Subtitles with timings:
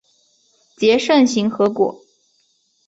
[0.77, 2.01] 结肾形核果。